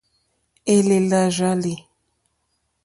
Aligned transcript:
Èlèlà 0.75 1.21
rzàlì. 1.37 1.75